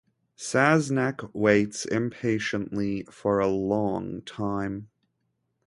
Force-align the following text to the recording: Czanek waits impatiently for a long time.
Czanek 0.35 1.29
waits 1.31 1.85
impatiently 1.85 3.03
for 3.11 3.37
a 3.37 3.45
long 3.45 4.23
time. 4.23 4.89